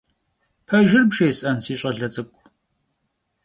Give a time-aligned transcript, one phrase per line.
[0.67, 2.39] Pejjır bjjês'en, si ş'ale ts'ık'u?